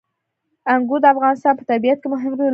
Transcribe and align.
انګور 0.73 0.99
د 1.01 1.05
افغانستان 1.13 1.53
په 1.57 1.63
طبیعت 1.71 1.97
کې 2.01 2.07
مهم 2.13 2.31
رول 2.31 2.39
لري. 2.41 2.49